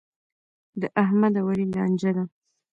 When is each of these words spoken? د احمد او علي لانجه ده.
د 0.81 0.83
احمد 1.03 1.33
او 1.41 1.45
علي 1.51 1.65
لانجه 1.75 2.11
ده. 2.15 2.23